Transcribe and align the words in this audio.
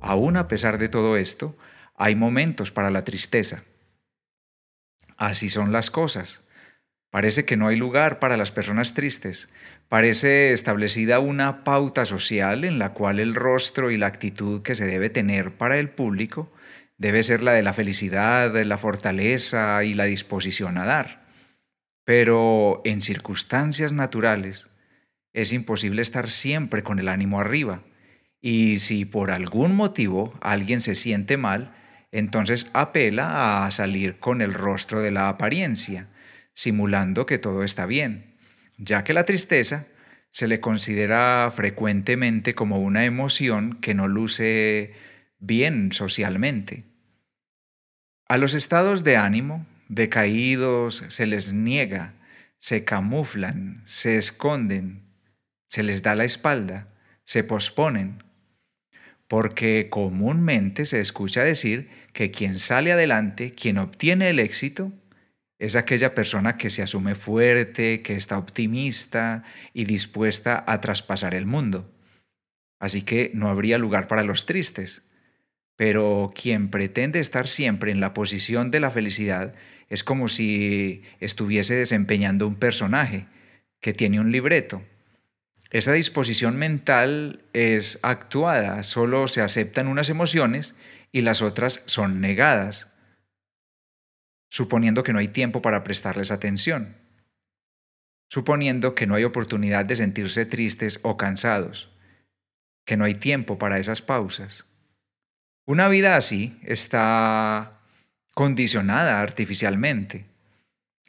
aún 0.00 0.36
a 0.36 0.48
pesar 0.48 0.78
de 0.78 0.88
todo 0.88 1.16
esto, 1.16 1.56
hay 1.96 2.14
momentos 2.14 2.70
para 2.70 2.90
la 2.90 3.04
tristeza. 3.04 3.64
Así 5.16 5.50
son 5.50 5.72
las 5.72 5.90
cosas. 5.90 6.48
Parece 7.10 7.44
que 7.44 7.56
no 7.56 7.68
hay 7.68 7.76
lugar 7.76 8.18
para 8.18 8.38
las 8.38 8.52
personas 8.52 8.94
tristes. 8.94 9.50
Parece 9.88 10.52
establecida 10.52 11.18
una 11.18 11.62
pauta 11.62 12.06
social 12.06 12.64
en 12.64 12.78
la 12.78 12.94
cual 12.94 13.20
el 13.20 13.34
rostro 13.34 13.90
y 13.90 13.98
la 13.98 14.06
actitud 14.06 14.62
que 14.62 14.74
se 14.74 14.86
debe 14.86 15.10
tener 15.10 15.52
para 15.52 15.78
el 15.78 15.90
público 15.90 16.50
debe 16.96 17.22
ser 17.22 17.42
la 17.42 17.52
de 17.52 17.62
la 17.62 17.72
felicidad, 17.72 18.54
la 18.64 18.78
fortaleza 18.78 19.84
y 19.84 19.92
la 19.92 20.04
disposición 20.04 20.78
a 20.78 20.86
dar. 20.86 21.26
Pero 22.04 22.80
en 22.84 23.02
circunstancias 23.02 23.92
naturales, 23.92 24.71
es 25.32 25.52
imposible 25.52 26.02
estar 26.02 26.30
siempre 26.30 26.82
con 26.82 26.98
el 26.98 27.08
ánimo 27.08 27.40
arriba. 27.40 27.82
Y 28.40 28.78
si 28.78 29.04
por 29.04 29.30
algún 29.30 29.74
motivo 29.74 30.34
alguien 30.40 30.80
se 30.80 30.94
siente 30.94 31.36
mal, 31.36 31.74
entonces 32.10 32.70
apela 32.74 33.64
a 33.64 33.70
salir 33.70 34.18
con 34.18 34.42
el 34.42 34.52
rostro 34.52 35.00
de 35.00 35.10
la 35.10 35.28
apariencia, 35.28 36.08
simulando 36.52 37.24
que 37.24 37.38
todo 37.38 37.62
está 37.62 37.86
bien, 37.86 38.36
ya 38.76 39.04
que 39.04 39.14
la 39.14 39.24
tristeza 39.24 39.86
se 40.30 40.48
le 40.48 40.60
considera 40.60 41.50
frecuentemente 41.54 42.54
como 42.54 42.80
una 42.80 43.04
emoción 43.04 43.78
que 43.80 43.94
no 43.94 44.08
luce 44.08 44.92
bien 45.38 45.92
socialmente. 45.92 46.84
A 48.28 48.38
los 48.38 48.54
estados 48.54 49.04
de 49.04 49.16
ánimo 49.16 49.66
decaídos 49.88 51.04
se 51.08 51.26
les 51.26 51.52
niega, 51.52 52.14
se 52.58 52.84
camuflan, 52.84 53.82
se 53.84 54.16
esconden, 54.16 55.11
se 55.72 55.82
les 55.82 56.02
da 56.02 56.14
la 56.14 56.24
espalda, 56.24 56.88
se 57.24 57.44
posponen, 57.44 58.22
porque 59.26 59.88
comúnmente 59.88 60.84
se 60.84 61.00
escucha 61.00 61.42
decir 61.42 61.88
que 62.12 62.30
quien 62.30 62.58
sale 62.58 62.92
adelante, 62.92 63.52
quien 63.52 63.78
obtiene 63.78 64.28
el 64.28 64.38
éxito, 64.38 64.92
es 65.58 65.74
aquella 65.74 66.14
persona 66.14 66.58
que 66.58 66.68
se 66.68 66.82
asume 66.82 67.14
fuerte, 67.14 68.02
que 68.02 68.16
está 68.16 68.36
optimista 68.36 69.44
y 69.72 69.86
dispuesta 69.86 70.62
a 70.66 70.78
traspasar 70.82 71.32
el 71.32 71.46
mundo. 71.46 71.90
Así 72.78 73.00
que 73.00 73.30
no 73.32 73.48
habría 73.48 73.78
lugar 73.78 74.08
para 74.08 74.24
los 74.24 74.44
tristes. 74.44 75.08
Pero 75.76 76.34
quien 76.34 76.68
pretende 76.68 77.18
estar 77.18 77.48
siempre 77.48 77.92
en 77.92 78.00
la 78.00 78.12
posición 78.12 78.70
de 78.70 78.80
la 78.80 78.90
felicidad 78.90 79.54
es 79.88 80.04
como 80.04 80.28
si 80.28 81.02
estuviese 81.18 81.74
desempeñando 81.76 82.46
un 82.46 82.56
personaje 82.56 83.24
que 83.80 83.94
tiene 83.94 84.20
un 84.20 84.32
libreto 84.32 84.82
esa 85.72 85.94
disposición 85.94 86.56
mental 86.56 87.40
es 87.54 87.98
actuada, 88.02 88.82
solo 88.82 89.26
se 89.26 89.40
aceptan 89.40 89.88
unas 89.88 90.10
emociones 90.10 90.74
y 91.12 91.22
las 91.22 91.40
otras 91.40 91.82
son 91.86 92.20
negadas, 92.20 92.94
suponiendo 94.50 95.02
que 95.02 95.14
no 95.14 95.18
hay 95.18 95.28
tiempo 95.28 95.62
para 95.62 95.82
prestarles 95.82 96.30
atención, 96.30 96.94
suponiendo 98.30 98.94
que 98.94 99.06
no 99.06 99.14
hay 99.14 99.24
oportunidad 99.24 99.86
de 99.86 99.96
sentirse 99.96 100.44
tristes 100.44 101.00
o 101.04 101.16
cansados, 101.16 101.88
que 102.84 102.98
no 102.98 103.06
hay 103.06 103.14
tiempo 103.14 103.56
para 103.56 103.78
esas 103.78 104.02
pausas. 104.02 104.66
Una 105.64 105.88
vida 105.88 106.18
así 106.18 106.60
está 106.64 107.80
condicionada 108.34 109.22
artificialmente. 109.22 110.26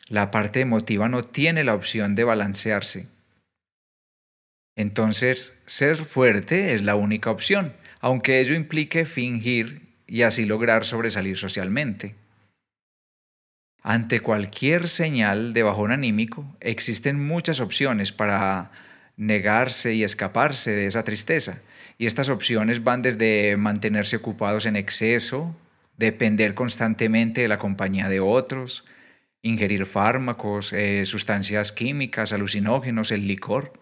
La 0.08 0.32
parte 0.32 0.62
emotiva 0.62 1.10
no 1.10 1.22
tiene 1.22 1.66
la 1.66 1.74
opción 1.74 2.16
de 2.16 2.24
balancearse 2.24 3.13
entonces, 4.76 5.54
ser 5.66 5.98
fuerte 5.98 6.74
es 6.74 6.82
la 6.82 6.96
única 6.96 7.30
opción, 7.30 7.74
aunque 8.00 8.40
ello 8.40 8.56
implique 8.56 9.06
fingir 9.06 9.94
y 10.08 10.24
así 10.24 10.46
lograr 10.46 10.86
sobresalir 10.86 11.38
socialmente. 11.38 12.16
Ante 13.82 14.22
cualquier 14.22 14.88
señal 14.88 15.54
de 15.54 15.64
bajón 15.64 15.92
anímico, 15.92 16.56
existen 16.60 17.24
muchas 17.24 17.60
opciones 17.60 18.12
para 18.12 18.72
negarse 19.18 19.94
y 19.94 20.04
escaparse 20.04 20.72
de 20.72 20.88
esa 20.88 21.04
tristeza. 21.04 21.62
Y 21.98 22.08
estas 22.08 22.30
opciones 22.30 22.84
van 22.84 23.02
desde 23.02 23.56
mantenerse 23.58 24.16
ocupados 24.16 24.66
en 24.66 24.76
exceso, 24.76 25.56
depender 25.98 26.56
constantemente 26.56 27.42
de 27.42 27.48
la 27.48 27.60
compañía 27.60 28.10
de 28.10 28.20
otros, 28.20 28.86
ingerir 29.44 29.86
fármacos, 29.86 30.74
eh, 30.74 31.06
sustancias 31.06 31.72
químicas, 31.72 32.34
alucinógenos, 32.34 33.12
el 33.12 33.28
licor, 33.28 33.74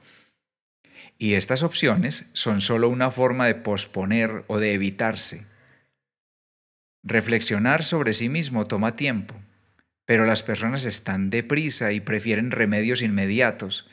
y 1.21 1.35
estas 1.35 1.61
opciones 1.61 2.31
son 2.33 2.61
solo 2.61 2.89
una 2.89 3.11
forma 3.11 3.45
de 3.45 3.53
posponer 3.53 4.43
o 4.47 4.57
de 4.57 4.73
evitarse. 4.73 5.45
Reflexionar 7.03 7.83
sobre 7.83 8.13
sí 8.13 8.27
mismo 8.27 8.65
toma 8.65 8.95
tiempo, 8.95 9.35
pero 10.05 10.25
las 10.25 10.41
personas 10.41 10.83
están 10.83 11.29
deprisa 11.29 11.91
y 11.91 11.99
prefieren 11.99 12.49
remedios 12.49 13.03
inmediatos 13.03 13.87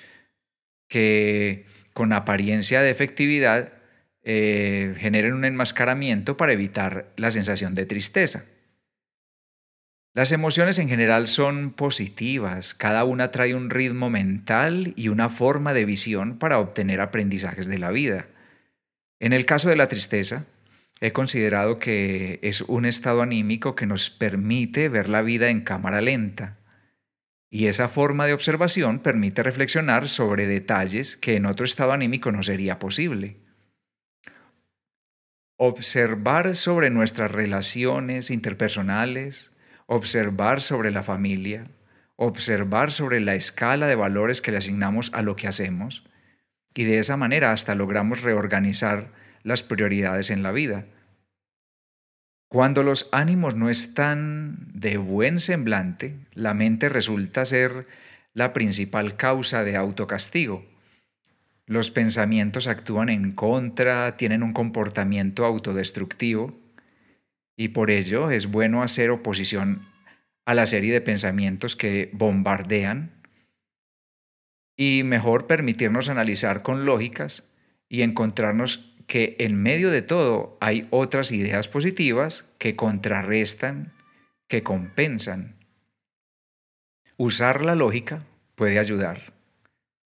que 0.89 1.67
con 1.93 2.15
apariencia 2.15 2.81
de 2.81 2.89
efectividad 2.89 3.75
eh, 4.23 4.95
generen 4.97 5.35
un 5.35 5.45
enmascaramiento 5.45 6.39
para 6.39 6.55
evitar 6.55 7.13
la 7.17 7.31
sensación 7.31 7.75
de 7.75 7.85
tristeza. 7.85 8.47
Las 10.19 10.33
emociones 10.33 10.79
en 10.79 10.89
general 10.89 11.29
son 11.29 11.71
positivas, 11.71 12.75
cada 12.75 13.05
una 13.05 13.31
trae 13.31 13.55
un 13.55 13.71
ritmo 13.71 14.11
mental 14.11 14.93
y 14.97 15.11
una 15.11 15.29
forma 15.29 15.73
de 15.75 15.85
visión 15.85 16.41
para 16.41 16.59
obtener 16.59 17.01
aprendizajes 17.01 17.69
de 17.69 17.79
la 17.79 17.93
vida. 17.93 18.27
En 19.21 19.33
el 19.33 19.47
caso 19.47 19.69
de 19.69 19.77
la 19.77 19.87
tristeza, 19.87 20.49
he 21.01 21.13
considerado 21.13 21.79
que 21.79 22.41
es 22.43 22.63
un 22.63 22.85
estado 22.85 23.23
anímico 23.23 23.77
que 23.77 23.87
nos 23.87 24.11
permite 24.11 24.89
ver 24.89 25.09
la 25.09 25.23
vida 25.23 25.51
en 25.51 25.61
cámara 25.61 26.01
lenta. 26.01 26.59
Y 27.49 27.67
esa 27.67 27.89
forma 27.89 28.27
de 28.27 28.33
observación 28.33 28.99
permite 28.99 29.45
reflexionar 29.45 30.09
sobre 30.09 30.49
detalles 30.49 31.17
que 31.17 31.37
en 31.37 31.47
otro 31.47 31.65
estado 31.65 31.93
anímico 31.93 32.33
no 32.33 32.43
sería 32.43 32.81
posible. 32.81 33.37
Observar 35.57 36.57
sobre 36.57 36.91
nuestras 36.91 37.31
relaciones 37.31 38.33
interpersonales, 38.33 39.53
observar 39.89 40.61
sobre 40.61 40.91
la 40.91 41.03
familia, 41.03 41.67
observar 42.17 42.93
sobre 42.93 43.21
la 43.21 43.35
escala 43.35 43.87
de 43.87 43.95
valores 43.95 44.43
que 44.43 44.51
le 44.51 44.59
asignamos 44.59 45.11
a 45.15 45.23
lo 45.23 45.35
que 45.35 45.49
hacemos, 45.49 46.05
y 46.75 46.85
de 46.85 46.99
esa 46.99 47.17
manera 47.17 47.53
hasta 47.53 47.75
logramos 47.75 48.21
reorganizar 48.21 49.11
las 49.43 49.63
prioridades 49.63 50.31
en 50.31 50.43
la 50.43 50.53
vida. 50.53 50.85
Cuando 52.49 52.83
los 52.83 53.09
ánimos 53.13 53.55
no 53.55 53.71
están 53.71 54.59
de 54.75 54.99
buen 54.99 55.41
semblante, 55.41 56.17
la 56.35 56.53
mente 56.53 56.91
resulta 56.91 57.47
ser 57.47 57.87
la 58.35 58.53
principal 58.53 59.17
causa 59.17 59.65
de 59.65 59.77
autocastigo. 59.77 60.67
Los 61.65 61.91
pensamientos 61.91 62.67
actúan 62.67 63.09
en 63.09 63.33
contra, 63.33 64.17
tienen 64.19 64.43
un 64.43 64.53
comportamiento 64.53 65.47
autodestructivo 65.47 66.68
y 67.59 67.69
por 67.69 67.91
ello 67.91 68.31
es 68.31 68.47
bueno 68.47 68.85
hacer 68.85 69.11
oposición 69.11 69.87
a 70.47 70.55
la 70.55 70.65
serie 70.65 70.93
de 70.93 71.01
pensamientos 71.01 71.75
que 71.75 72.09
bombardean 72.15 73.11
y 74.77 75.03
mejor 75.05 75.49
permitirnos 75.49 76.09
analizar 76.09 76.63
con 76.63 76.87
lógicas 76.87 77.43
y 77.89 78.03
encontrarnos 78.03 78.95
que 79.09 79.35
en 79.41 79.61
medio 79.61 79.91
de 79.91 80.03
todo 80.03 80.57
hay 80.61 80.87
otras 80.91 81.33
ideas 81.33 81.67
positivas 81.67 82.49
que 82.59 82.77
contrarrestan, 82.77 83.93
que 84.47 84.63
compensan. 84.63 85.57
Usar 87.17 87.65
la 87.65 87.75
lógica 87.75 88.25
puede 88.55 88.79
ayudar. 88.79 89.33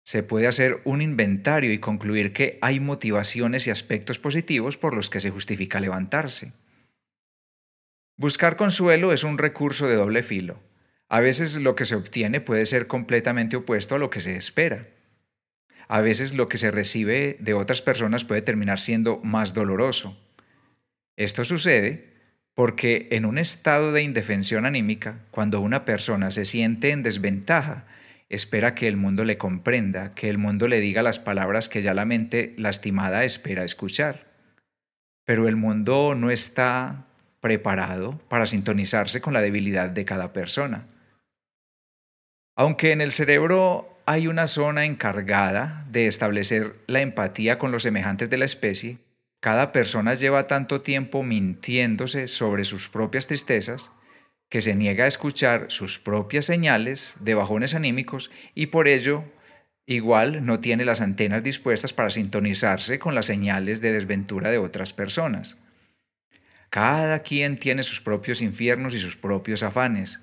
Se 0.03 0.21
puede 0.21 0.47
hacer 0.47 0.81
un 0.83 1.01
inventario 1.01 1.71
y 1.71 1.79
concluir 1.79 2.33
que 2.33 2.59
hay 2.61 2.81
motivaciones 2.81 3.67
y 3.67 3.71
aspectos 3.71 4.19
positivos 4.19 4.77
por 4.77 4.94
los 4.94 5.09
que 5.09 5.21
se 5.21 5.29
justifica 5.29 5.79
levantarse. 5.79 6.51
Buscar 8.18 8.58
consuelo 8.58 9.14
es 9.14 9.24
un 9.24 9.38
recurso 9.38 9.88
de 9.88 9.96
doble 9.96 10.24
filo. 10.24 10.60
A 11.08 11.22
veces 11.22 11.58
lo 11.58 11.75
que 11.75 11.86
se 11.86 11.96
obtiene 11.96 12.42
puede 12.42 12.66
ser 12.66 12.88
completamente 12.88 13.56
opuesto 13.56 13.96
a 13.96 14.00
lo 14.00 14.10
que 14.10 14.19
se 14.19 14.36
espera 14.36 14.88
a 15.88 16.02
veces 16.02 16.34
lo 16.34 16.50
que 16.50 16.58
se 16.58 16.72
recibe 16.72 17.38
de 17.40 17.54
otras 17.54 17.81
personas 17.81 18.25
puede 18.25 18.42
terminar 18.42 18.80
siendo 18.80 19.19
más 19.24 19.54
doloroso. 19.54 20.18
Esto 21.16 21.44
sucede 21.44 22.14
porque 22.54 23.08
en 23.12 23.25
un 23.25 23.38
estado 23.38 23.92
de 23.92 24.02
indefensión 24.02 24.66
anímica, 24.66 25.19
cuando 25.31 25.62
una 25.62 25.86
persona 25.86 26.31
se 26.31 26.44
siente 26.44 26.90
en 26.90 27.04
desventaja, 27.04 27.86
espera 28.30 28.75
que 28.75 28.88
el 28.88 28.98
mundo 28.98 29.24
le 29.24 29.38
comprenda, 29.38 30.14
que 30.14 30.30
el 30.30 30.38
mundo 30.38 30.68
le 30.68 30.81
diga 30.81 31.04
las 31.04 31.19
palabras 31.19 31.69
que 31.69 31.81
ya 31.81 31.94
la 31.94 32.06
mente 32.06 32.54
lastimada 32.58 33.24
espera 33.24 33.64
escuchar. 33.64 34.28
Pero 35.24 35.48
el 35.48 35.56
mundo 35.56 36.16
no 36.16 36.31
está 36.31 37.06
preparado 37.39 38.19
para 38.30 38.45
sintonizarse 38.45 39.22
con 39.22 39.34
la 39.34 39.42
debilidad 39.42 39.89
de 39.89 40.06
cada 40.06 40.34
persona. 40.34 40.88
Aunque 42.56 42.92
en 42.92 43.01
el 43.01 43.12
cerebro 43.12 43.98
hay 44.06 44.28
una 44.28 44.48
zona 44.48 44.86
encargada 44.86 45.86
de 45.89 46.07
establecer 46.07 46.75
la 46.88 47.01
empatía 47.01 47.57
con 47.57 47.72
los 47.72 47.84
semejantes 47.84 48.30
de 48.30 48.38
la 48.38 48.45
especie, 48.45 48.98
cada 49.39 49.72
persona 49.72 50.16
lleva 50.16 50.48
tanto 50.48 50.81
tiempo 50.81 51.24
mintiéndose 51.24 52.28
sobre 52.28 52.63
sus 52.63 52.89
propias 52.89 53.28
tristezas 53.28 53.92
que 54.50 54.62
se 54.62 54.75
niega 54.75 55.04
a 55.04 55.07
escuchar 55.07 55.66
sus 55.69 56.00
propias 56.00 56.45
señales 56.45 57.18
de 57.19 57.36
bajones 57.36 57.75
anímicos 57.75 58.31
y 58.56 58.68
por 58.68 58.88
ello 58.88 59.24
igual 59.86 60.45
no 60.45 60.60
tiene 60.60 60.86
las 60.86 61.01
antenas 61.01 61.44
dispuestas 61.44 61.94
para 61.94 62.10
sintonizarse 62.10 62.98
con 62.98 63.13
las 63.13 63.25
señales 63.25 63.81
de 63.81 63.92
desventura 63.92 64.50
de 64.50 64.57
otras 64.57 64.94
personas. 64.94 65.57
Cada 66.69 67.19
quien 67.19 67.58
tiene 67.58 67.84
sus 67.84 68.02
propios 68.02 68.42
infiernos 68.42 68.94
y 68.94 69.00
sus 69.00 69.16
propios 69.16 69.64
afanes, 69.64 70.22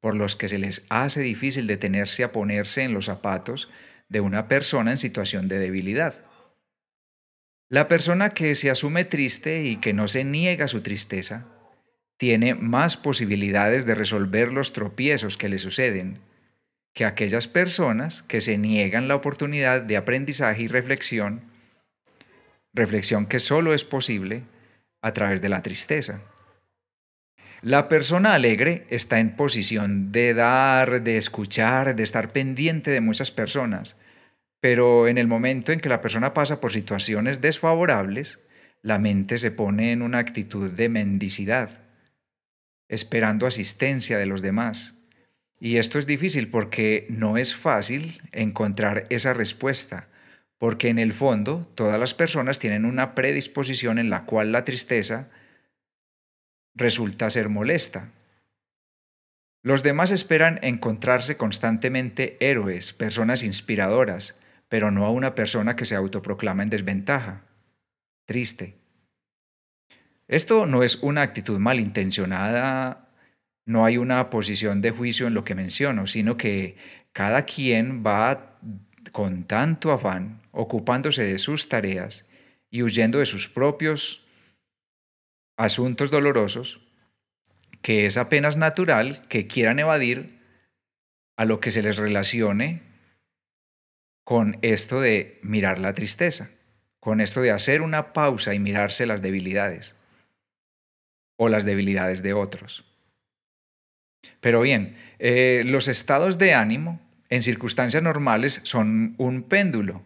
por 0.00 0.14
los 0.14 0.36
que 0.36 0.48
se 0.48 0.58
les 0.58 0.86
hace 0.88 1.20
difícil 1.20 1.66
detenerse 1.66 2.24
a 2.24 2.32
ponerse 2.32 2.82
en 2.82 2.92
los 2.92 3.06
zapatos 3.06 3.68
de 4.08 4.20
una 4.20 4.48
persona 4.48 4.90
en 4.90 4.98
situación 4.98 5.48
de 5.48 5.58
debilidad. 5.58 6.22
La 7.68 7.88
persona 7.88 8.30
que 8.30 8.54
se 8.54 8.70
asume 8.70 9.04
triste 9.04 9.64
y 9.64 9.76
que 9.76 9.92
no 9.92 10.08
se 10.08 10.24
niega 10.24 10.68
su 10.68 10.82
tristeza, 10.82 11.46
tiene 12.18 12.54
más 12.54 12.96
posibilidades 12.96 13.86
de 13.86 13.94
resolver 13.94 14.52
los 14.52 14.72
tropiezos 14.72 15.36
que 15.36 15.48
le 15.48 15.58
suceden 15.58 16.20
que 16.92 17.04
aquellas 17.04 17.48
personas 17.48 18.22
que 18.22 18.40
se 18.40 18.58
niegan 18.58 19.08
la 19.08 19.16
oportunidad 19.16 19.82
de 19.82 19.96
aprendizaje 19.96 20.62
y 20.62 20.68
reflexión, 20.68 21.42
reflexión 22.74 23.26
que 23.26 23.40
solo 23.40 23.72
es 23.72 23.84
posible 23.84 24.44
a 25.02 25.12
través 25.12 25.42
de 25.42 25.48
la 25.48 25.62
tristeza. 25.62 26.22
La 27.60 27.88
persona 27.88 28.34
alegre 28.34 28.86
está 28.90 29.20
en 29.20 29.36
posición 29.36 30.10
de 30.10 30.34
dar, 30.34 31.02
de 31.02 31.16
escuchar, 31.16 31.94
de 31.94 32.02
estar 32.02 32.32
pendiente 32.32 32.90
de 32.90 33.00
muchas 33.00 33.30
personas, 33.30 34.00
pero 34.60 35.06
en 35.06 35.18
el 35.18 35.28
momento 35.28 35.70
en 35.70 35.80
que 35.80 35.88
la 35.88 36.00
persona 36.00 36.34
pasa 36.34 36.60
por 36.60 36.72
situaciones 36.72 37.40
desfavorables, 37.40 38.40
la 38.80 38.98
mente 38.98 39.38
se 39.38 39.52
pone 39.52 39.92
en 39.92 40.02
una 40.02 40.18
actitud 40.18 40.72
de 40.72 40.88
mendicidad, 40.88 41.82
esperando 42.88 43.46
asistencia 43.46 44.18
de 44.18 44.26
los 44.26 44.42
demás. 44.42 44.94
Y 45.60 45.76
esto 45.76 46.00
es 46.00 46.06
difícil 46.06 46.48
porque 46.48 47.06
no 47.10 47.36
es 47.36 47.54
fácil 47.54 48.20
encontrar 48.32 49.06
esa 49.10 49.34
respuesta, 49.34 50.08
porque 50.62 50.90
en 50.90 51.00
el 51.00 51.12
fondo 51.12 51.68
todas 51.74 51.98
las 51.98 52.14
personas 52.14 52.60
tienen 52.60 52.84
una 52.84 53.16
predisposición 53.16 53.98
en 53.98 54.10
la 54.10 54.26
cual 54.26 54.52
la 54.52 54.64
tristeza 54.64 55.28
resulta 56.76 57.28
ser 57.30 57.48
molesta. 57.48 58.12
Los 59.64 59.82
demás 59.82 60.12
esperan 60.12 60.60
encontrarse 60.62 61.36
constantemente 61.36 62.36
héroes, 62.38 62.92
personas 62.92 63.42
inspiradoras, 63.42 64.38
pero 64.68 64.92
no 64.92 65.04
a 65.04 65.10
una 65.10 65.34
persona 65.34 65.74
que 65.74 65.84
se 65.84 65.96
autoproclama 65.96 66.62
en 66.62 66.70
desventaja, 66.70 67.42
triste. 68.24 68.78
Esto 70.28 70.66
no 70.66 70.84
es 70.84 71.02
una 71.02 71.22
actitud 71.22 71.58
malintencionada, 71.58 73.08
no 73.66 73.84
hay 73.84 73.96
una 73.96 74.30
posición 74.30 74.80
de 74.80 74.92
juicio 74.92 75.26
en 75.26 75.34
lo 75.34 75.42
que 75.42 75.56
menciono, 75.56 76.06
sino 76.06 76.36
que 76.36 76.76
cada 77.12 77.46
quien 77.46 78.04
va 78.06 78.60
con 79.12 79.44
tanto 79.44 79.92
afán 79.92 80.42
ocupándose 80.50 81.22
de 81.22 81.38
sus 81.38 81.68
tareas 81.68 82.26
y 82.70 82.82
huyendo 82.82 83.18
de 83.18 83.26
sus 83.26 83.48
propios 83.48 84.24
asuntos 85.56 86.10
dolorosos 86.10 86.80
que 87.82 88.06
es 88.06 88.16
apenas 88.16 88.56
natural 88.56 89.26
que 89.28 89.46
quieran 89.46 89.78
evadir 89.78 90.40
a 91.36 91.44
lo 91.44 91.60
que 91.60 91.70
se 91.70 91.82
les 91.82 91.96
relacione 91.96 92.82
con 94.24 94.58
esto 94.62 95.00
de 95.00 95.40
mirar 95.42 95.78
la 95.78 95.94
tristeza, 95.94 96.50
con 97.00 97.20
esto 97.20 97.40
de 97.40 97.50
hacer 97.50 97.82
una 97.82 98.12
pausa 98.12 98.54
y 98.54 98.60
mirarse 98.60 99.04
las 99.06 99.20
debilidades 99.20 99.96
o 101.36 101.48
las 101.48 101.64
debilidades 101.64 102.22
de 102.22 102.32
otros. 102.32 102.84
Pero 104.40 104.60
bien, 104.60 104.96
eh, 105.18 105.62
los 105.66 105.88
estados 105.88 106.38
de 106.38 106.54
ánimo 106.54 107.00
en 107.32 107.42
circunstancias 107.42 108.02
normales 108.02 108.60
son 108.64 109.14
un 109.16 109.44
péndulo. 109.44 110.04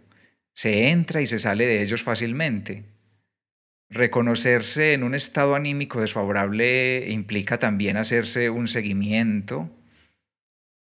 Se 0.54 0.90
entra 0.90 1.22
y 1.22 1.26
se 1.26 1.40
sale 1.40 1.66
de 1.66 1.82
ellos 1.82 2.04
fácilmente. 2.04 2.84
Reconocerse 3.90 4.92
en 4.92 5.02
un 5.02 5.12
estado 5.12 5.56
anímico 5.56 6.00
desfavorable 6.00 7.10
implica 7.10 7.58
también 7.58 7.96
hacerse 7.96 8.48
un 8.48 8.68
seguimiento. 8.68 9.68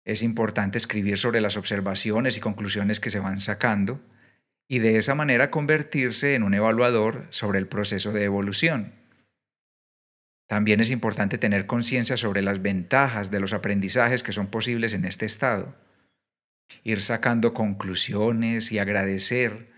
Es 0.04 0.24
importante 0.24 0.78
escribir 0.78 1.16
sobre 1.16 1.40
las 1.40 1.56
observaciones 1.56 2.36
y 2.36 2.40
conclusiones 2.40 2.98
que 2.98 3.10
se 3.10 3.20
van 3.20 3.38
sacando 3.38 4.00
y 4.66 4.80
de 4.80 4.96
esa 4.96 5.14
manera 5.14 5.52
convertirse 5.52 6.34
en 6.34 6.42
un 6.42 6.54
evaluador 6.54 7.28
sobre 7.30 7.60
el 7.60 7.68
proceso 7.68 8.10
de 8.10 8.24
evolución. 8.24 8.94
También 10.48 10.80
es 10.80 10.90
importante 10.90 11.38
tener 11.38 11.66
conciencia 11.66 12.16
sobre 12.16 12.42
las 12.42 12.62
ventajas 12.62 13.30
de 13.30 13.38
los 13.38 13.52
aprendizajes 13.52 14.24
que 14.24 14.32
son 14.32 14.48
posibles 14.48 14.92
en 14.94 15.04
este 15.04 15.24
estado. 15.24 15.76
Ir 16.84 17.00
sacando 17.00 17.54
conclusiones 17.54 18.72
y 18.72 18.78
agradecer 18.78 19.70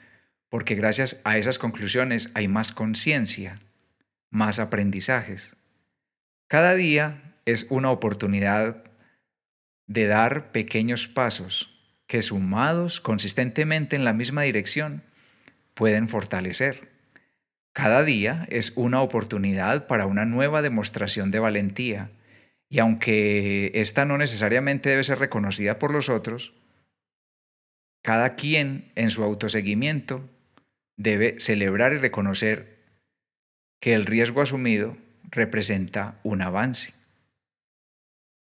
porque 0.49 0.77
gracias 0.77 1.21
a 1.25 1.37
esas 1.37 1.59
conclusiones 1.59 2.31
hay 2.35 2.47
más 2.47 2.73
conciencia, 2.73 3.61
más 4.31 4.61
aprendizajes. 4.61 5.57
Cada 6.49 6.75
día 6.75 7.35
es 7.45 7.67
una 7.71 7.91
oportunidad 7.91 8.85
de 9.87 10.07
dar 10.07 10.53
pequeños 10.53 11.09
pasos 11.09 11.75
que 12.07 12.23
sumados 12.23 13.01
consistentemente 13.01 13.97
en 13.97 14.05
la 14.05 14.13
misma 14.13 14.43
dirección 14.43 15.03
pueden 15.75 16.09
fortalecer. 16.09 16.89
Cada 17.73 18.05
día 18.05 18.47
es 18.51 18.73
una 18.77 19.03
oportunidad 19.03 19.89
para 19.89 20.07
una 20.07 20.25
nueva 20.25 20.63
demostración 20.63 21.33
de 21.33 21.41
valentía 21.41 22.11
y 22.69 22.79
aunque 22.79 23.73
esta 23.75 24.05
no 24.05 24.19
necesariamente 24.19 24.91
debe 24.91 25.05
ser 25.05 25.19
reconocida 25.19 25.79
por 25.79 25.93
los 25.93 26.09
otros, 26.09 26.55
cada 28.05 28.35
quien 28.35 28.93
en 28.97 29.09
su 29.09 29.25
autoseguimiento 29.25 30.29
debe 30.99 31.37
celebrar 31.41 31.95
y 31.95 31.99
reconocer 31.99 32.77
que 33.81 33.95
el 33.95 34.05
riesgo 34.05 34.43
asumido 34.43 34.99
representa 35.31 36.21
un 36.23 36.43
avance. 36.43 36.93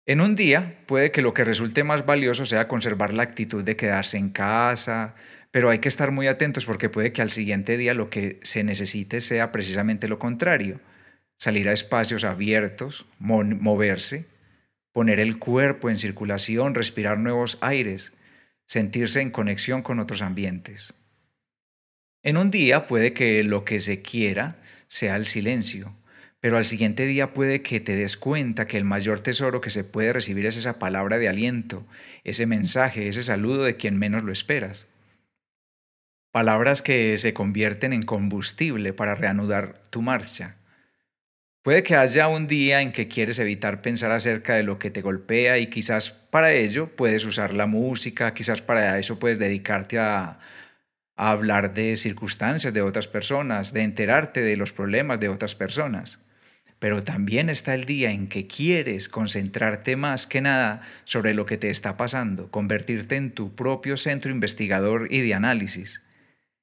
En 0.07 0.23
un 0.23 0.35
día 0.35 0.79
puede 0.87 1.13
que 1.13 1.21
lo 1.21 1.35
que 1.35 1.45
resulte 1.45 1.85
más 1.85 2.07
valioso 2.07 2.47
sea 2.47 2.69
conservar 2.69 3.13
la 3.13 3.23
actitud 3.23 3.63
de 3.63 3.77
quedarse 3.77 4.17
en 4.17 4.31
casa, 4.31 5.15
pero 5.51 5.69
hay 5.69 5.79
que 5.79 5.89
estar 5.89 6.11
muy 6.11 6.27
atentos 6.27 6.65
porque 6.65 6.89
puede 6.89 7.13
que 7.13 7.21
al 7.21 7.31
siguiente 7.31 7.77
día 7.77 7.93
lo 7.93 8.09
que 8.09 8.41
se 8.43 8.65
necesite 8.65 9.21
sea 9.21 9.53
precisamente 9.53 10.09
lo 10.09 10.19
contrario, 10.19 10.81
salir 11.37 11.69
a 11.69 11.73
espacios 11.73 12.25
abiertos, 12.25 13.05
moverse, 13.19 14.25
poner 14.93 15.21
el 15.21 15.39
cuerpo 15.39 15.91
en 15.91 15.99
circulación, 15.99 16.75
respirar 16.75 17.19
nuevos 17.19 17.59
aires, 17.61 18.15
sentirse 18.71 19.21
en 19.21 19.31
conexión 19.31 19.83
con 19.83 19.99
otros 19.99 20.23
ambientes. 20.23 20.95
En 22.23 22.37
un 22.37 22.53
día 22.53 22.87
puede 22.87 23.13
que 23.13 23.43
lo 23.43 23.65
que 23.65 23.81
se 23.81 24.01
quiera 24.01 24.63
sea 24.87 25.17
el 25.17 25.27
silencio, 25.27 25.97
pero 26.39 26.57
al 26.57 26.65
siguiente 26.65 27.05
día 27.05 27.35
puede 27.35 27.63
que 27.63 27.81
te 27.81 27.97
des 27.97 28.17
cuenta 28.17 28.69
que 28.69 28.77
el 28.77 28.85
mayor 28.85 29.19
tesoro 29.19 29.61
que 29.61 29.71
se 29.71 29.83
puede 29.83 30.13
recibir 30.13 30.47
es 30.47 30.57
esa 30.57 30.79
palabra 30.79 31.19
de 31.19 31.29
aliento, 31.29 31.85
ese 32.23 32.47
mensaje, 32.47 33.09
ese 33.09 33.25
saludo 33.25 33.65
de 33.65 33.75
quien 33.75 33.99
menos 33.99 34.23
lo 34.23 34.31
esperas. 34.31 34.87
palabras 36.31 36.81
que 36.81 37.19
se 37.19 37.35
convierten 37.35 37.93
en 37.93 38.03
combustible 38.03 38.93
para 38.93 39.17
reanudar 39.17 39.83
tu 39.91 40.01
marcha. 40.01 40.59
Puede 41.63 41.83
que 41.83 41.97
haya 41.97 42.29
un 42.29 42.47
día 42.47 42.83
en 42.83 42.93
que 42.93 43.09
quieres 43.09 43.41
evitar 43.41 43.83
pensar 43.83 44.13
acerca 44.13 44.55
de 44.55 44.63
lo 44.63 44.79
que 44.79 44.93
te 44.93 45.03
golpea 45.03 45.59
y 45.59 45.67
quizás 45.67 46.20
para 46.31 46.53
ello 46.53 46.95
puedes 46.95 47.25
usar 47.25 47.53
la 47.53 47.67
música, 47.67 48.33
quizás 48.35 48.63
para 48.63 48.99
eso 48.99 49.19
puedes 49.19 49.39
dedicarte 49.39 49.99
a, 49.99 50.39
hablar 51.17 51.75
de 51.75 51.99
circunstancias 51.99 52.73
de 52.73 52.81
otras 52.81 53.07
personas, 53.07 53.75
de 53.75 53.83
enterarte 53.83 54.41
de 54.41 54.57
los 54.57 54.73
problemas 54.73 55.21
de 55.21 55.29
otras 55.29 55.55
personas. 55.55 56.19
Pero 56.79 57.05
también 57.05 57.51
está 57.51 57.75
el 57.75 57.85
día 57.85 58.11
en 58.11 58.27
que 58.27 58.47
quieres 58.47 59.11
concentrarte 59.11 59.97
más 59.97 60.27
que 60.27 60.41
nada 60.41 60.81
sobre 61.05 61.35
lo 61.35 61.45
que 61.45 61.59
te 61.59 61.69
está 61.69 61.99
pasando, 61.99 62.51
convertirte 62.51 63.17
en 63.17 63.33
tu 63.33 63.55
propio 63.55 63.99
centro 63.99 64.31
investigador 64.31 65.09
y 65.11 65.21
de 65.21 65.35
análisis, 65.35 66.03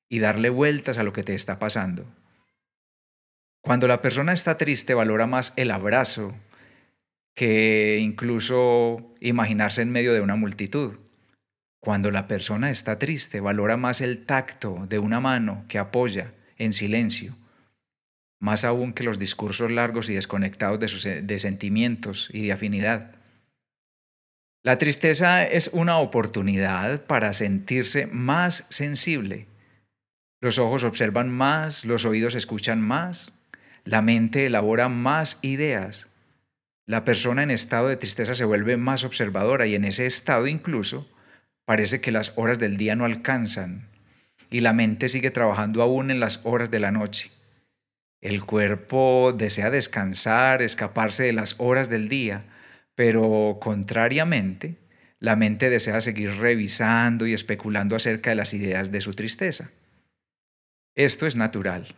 y 0.09 0.17
darle 0.17 0.49
vueltas 0.49 0.97
a 0.97 1.03
lo 1.03 1.13
que 1.13 1.21
te 1.21 1.35
está 1.35 1.59
pasando. 1.59 2.07
Cuando 3.61 3.87
la 3.87 4.01
persona 4.01 4.33
está 4.33 4.57
triste 4.57 4.95
valora 4.95 5.27
más 5.27 5.53
el 5.55 5.69
abrazo 5.69 6.33
que 7.37 7.99
incluso 8.01 9.13
imaginarse 9.19 9.83
en 9.83 9.91
medio 9.91 10.11
de 10.11 10.21
una 10.21 10.35
multitud. 10.35 10.95
Cuando 11.79 12.09
la 12.09 12.27
persona 12.27 12.71
está 12.71 12.97
triste 12.97 13.41
valora 13.41 13.77
más 13.77 14.01
el 14.01 14.25
tacto 14.25 14.87
de 14.89 14.97
una 14.97 15.19
mano 15.19 15.63
que 15.67 15.77
apoya 15.77 16.33
en 16.57 16.73
silencio, 16.73 17.37
más 18.39 18.63
aún 18.63 18.91
que 18.91 19.03
los 19.03 19.19
discursos 19.19 19.69
largos 19.69 20.09
y 20.09 20.15
desconectados 20.15 20.79
de, 20.79 20.87
sus, 20.87 21.03
de 21.03 21.39
sentimientos 21.39 22.31
y 22.33 22.47
de 22.47 22.53
afinidad. 22.53 23.11
La 24.63 24.79
tristeza 24.79 25.45
es 25.45 25.69
una 25.73 25.99
oportunidad 25.99 27.05
para 27.05 27.33
sentirse 27.33 28.07
más 28.07 28.65
sensible. 28.71 29.45
Los 30.41 30.57
ojos 30.57 30.83
observan 30.83 31.29
más, 31.29 31.85
los 31.85 32.03
oídos 32.03 32.33
escuchan 32.33 32.81
más, 32.81 33.37
la 33.83 34.01
mente 34.01 34.47
elabora 34.47 34.89
más 34.89 35.37
ideas. 35.43 36.07
La 36.87 37.03
persona 37.03 37.43
en 37.43 37.51
estado 37.51 37.89
de 37.89 37.97
tristeza 37.97 38.33
se 38.33 38.45
vuelve 38.45 38.77
más 38.77 39.03
observadora 39.03 39.67
y 39.67 39.75
en 39.75 39.83
ese 39.83 40.05
estado 40.05 40.47
incluso 40.47 41.05
parece 41.65 41.99
que 41.99 42.13
las 42.13 42.31
horas 42.37 42.59
del 42.59 42.77
día 42.77 42.95
no 42.95 43.03
alcanzan 43.03 43.89
y 44.49 44.61
la 44.61 44.71
mente 44.71 45.09
sigue 45.09 45.29
trabajando 45.29 45.83
aún 45.83 46.11
en 46.11 46.21
las 46.21 46.39
horas 46.45 46.71
de 46.71 46.79
la 46.79 46.91
noche. 46.91 47.31
El 48.21 48.45
cuerpo 48.45 49.35
desea 49.37 49.69
descansar, 49.69 50.61
escaparse 50.61 51.23
de 51.23 51.33
las 51.33 51.55
horas 51.57 51.89
del 51.89 52.07
día, 52.07 52.45
pero 52.95 53.57
contrariamente, 53.59 54.77
la 55.19 55.35
mente 55.35 55.69
desea 55.69 55.99
seguir 55.99 56.37
revisando 56.37 57.27
y 57.27 57.33
especulando 57.33 57.97
acerca 57.97 58.29
de 58.29 58.37
las 58.37 58.53
ideas 58.53 58.93
de 58.93 59.01
su 59.01 59.13
tristeza. 59.13 59.71
Esto 60.95 61.27
es 61.27 61.35
natural. 61.35 61.95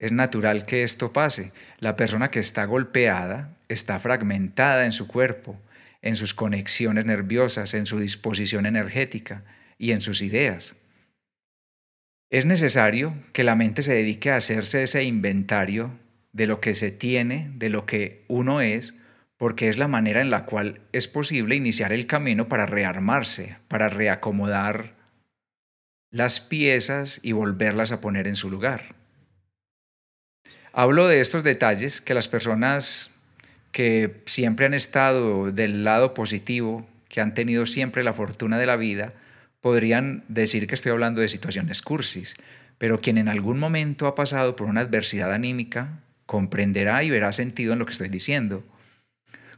Es 0.00 0.10
natural 0.10 0.66
que 0.66 0.82
esto 0.82 1.12
pase. 1.12 1.52
La 1.78 1.94
persona 1.94 2.32
que 2.32 2.40
está 2.40 2.64
golpeada 2.64 3.56
está 3.72 3.98
fragmentada 3.98 4.84
en 4.84 4.92
su 4.92 5.06
cuerpo, 5.06 5.60
en 6.02 6.16
sus 6.16 6.34
conexiones 6.34 7.04
nerviosas, 7.06 7.74
en 7.74 7.86
su 7.86 7.98
disposición 7.98 8.66
energética 8.66 9.44
y 9.78 9.92
en 9.92 10.00
sus 10.00 10.22
ideas. 10.22 10.76
Es 12.30 12.46
necesario 12.46 13.14
que 13.32 13.44
la 13.44 13.56
mente 13.56 13.82
se 13.82 13.94
dedique 13.94 14.30
a 14.30 14.36
hacerse 14.36 14.82
ese 14.82 15.02
inventario 15.02 15.98
de 16.32 16.46
lo 16.46 16.60
que 16.60 16.74
se 16.74 16.90
tiene, 16.90 17.50
de 17.54 17.70
lo 17.70 17.86
que 17.86 18.24
uno 18.28 18.60
es, 18.60 18.94
porque 19.36 19.68
es 19.68 19.78
la 19.78 19.88
manera 19.88 20.20
en 20.20 20.30
la 20.30 20.44
cual 20.44 20.80
es 20.92 21.08
posible 21.08 21.56
iniciar 21.56 21.92
el 21.92 22.06
camino 22.06 22.48
para 22.48 22.66
rearmarse, 22.66 23.56
para 23.68 23.88
reacomodar 23.88 24.94
las 26.10 26.40
piezas 26.40 27.20
y 27.22 27.32
volverlas 27.32 27.90
a 27.90 28.00
poner 28.00 28.28
en 28.28 28.36
su 28.36 28.50
lugar. 28.50 28.94
Hablo 30.72 31.08
de 31.08 31.20
estos 31.20 31.42
detalles 31.42 32.00
que 32.00 32.14
las 32.14 32.28
personas 32.28 33.19
que 33.72 34.22
siempre 34.26 34.66
han 34.66 34.74
estado 34.74 35.52
del 35.52 35.84
lado 35.84 36.14
positivo, 36.14 36.86
que 37.08 37.20
han 37.20 37.34
tenido 37.34 37.66
siempre 37.66 38.04
la 38.04 38.12
fortuna 38.12 38.58
de 38.58 38.66
la 38.66 38.76
vida, 38.76 39.12
podrían 39.60 40.24
decir 40.28 40.66
que 40.66 40.74
estoy 40.74 40.92
hablando 40.92 41.20
de 41.20 41.28
situaciones 41.28 41.82
cursis, 41.82 42.36
pero 42.78 43.00
quien 43.00 43.18
en 43.18 43.28
algún 43.28 43.58
momento 43.58 44.06
ha 44.06 44.14
pasado 44.14 44.56
por 44.56 44.66
una 44.66 44.80
adversidad 44.80 45.32
anímica 45.32 46.00
comprenderá 46.26 47.02
y 47.02 47.10
verá 47.10 47.32
sentido 47.32 47.72
en 47.72 47.80
lo 47.80 47.86
que 47.86 47.92
estoy 47.92 48.08
diciendo. 48.08 48.64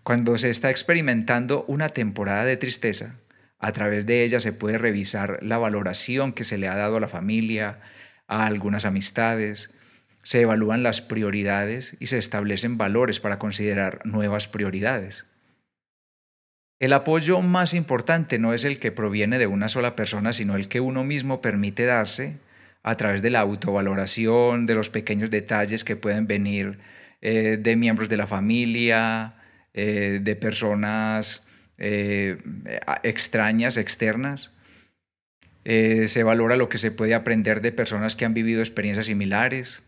Cuando 0.02 0.36
se 0.38 0.50
está 0.50 0.70
experimentando 0.70 1.64
una 1.68 1.90
temporada 1.90 2.44
de 2.44 2.56
tristeza, 2.56 3.14
a 3.58 3.70
través 3.70 4.06
de 4.06 4.24
ella 4.24 4.40
se 4.40 4.52
puede 4.52 4.78
revisar 4.78 5.38
la 5.42 5.58
valoración 5.58 6.32
que 6.32 6.42
se 6.42 6.58
le 6.58 6.66
ha 6.66 6.74
dado 6.74 6.96
a 6.96 7.00
la 7.00 7.08
familia, 7.08 7.78
a 8.26 8.46
algunas 8.46 8.84
amistades, 8.84 9.72
se 10.22 10.40
evalúan 10.40 10.82
las 10.82 11.00
prioridades 11.00 11.96
y 11.98 12.06
se 12.06 12.18
establecen 12.18 12.78
valores 12.78 13.20
para 13.20 13.38
considerar 13.38 14.04
nuevas 14.04 14.48
prioridades. 14.48 15.26
El 16.78 16.92
apoyo 16.92 17.40
más 17.42 17.74
importante 17.74 18.38
no 18.38 18.54
es 18.54 18.64
el 18.64 18.78
que 18.78 18.90
proviene 18.90 19.38
de 19.38 19.46
una 19.46 19.68
sola 19.68 19.94
persona, 19.94 20.32
sino 20.32 20.56
el 20.56 20.68
que 20.68 20.80
uno 20.80 21.04
mismo 21.04 21.40
permite 21.40 21.86
darse 21.86 22.38
a 22.82 22.96
través 22.96 23.22
de 23.22 23.30
la 23.30 23.40
autovaloración, 23.40 24.66
de 24.66 24.74
los 24.74 24.90
pequeños 24.90 25.30
detalles 25.30 25.84
que 25.84 25.94
pueden 25.94 26.26
venir 26.26 26.78
eh, 27.20 27.56
de 27.60 27.76
miembros 27.76 28.08
de 28.08 28.16
la 28.16 28.26
familia, 28.26 29.34
eh, 29.74 30.18
de 30.20 30.34
personas 30.34 31.46
eh, 31.78 32.38
extrañas, 33.04 33.76
externas. 33.76 34.50
se 35.64 36.22
valora 36.24 36.56
lo 36.56 36.68
que 36.68 36.78
se 36.78 36.90
puede 36.90 37.14
aprender 37.14 37.60
de 37.60 37.70
personas 37.70 38.16
que 38.16 38.24
han 38.24 38.34
vivido 38.34 38.60
experiencias 38.60 39.06
similares 39.06 39.84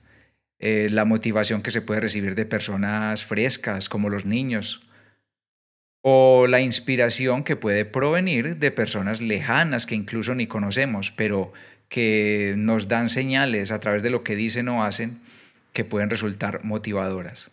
eh, 0.59 0.89
la 0.91 1.05
motivación 1.05 1.63
que 1.63 1.71
se 1.71 1.83
puede 1.83 2.01
recibir 2.01 2.35
de 2.35 2.47
personas 2.47 3.25
frescas 3.25 3.89
como 3.89 4.09
los 4.09 4.25
niños, 4.25 4.87
o 6.07 6.47
la 6.47 6.61
inspiración 6.61 7.45
que 7.45 7.57
puede 7.57 7.87
provenir 7.87 8.59
de 8.59 8.71
personas 8.71 9.23
lejanas 9.23 9.87
que 9.87 9.95
incluso 9.95 10.35
ni 10.35 10.47
conocemos, 10.47 11.11
pero 11.11 11.53
que 11.89 12.55
nos 12.59 12.89
dan 12.89 13.09
señales 13.09 13.73
a 13.73 13.81
través 13.81 14.03
de 14.03 14.11
lo 14.11 14.23
que 14.23 14.37
dicen 14.37 14.69
o 14.69 14.85
hacen 14.85 15.21
que 15.73 15.85
pueden 15.85 16.11
resultar 16.11 16.63
motivadoras. 16.63 17.51